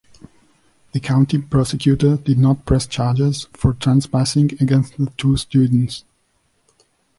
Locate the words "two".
5.15-5.37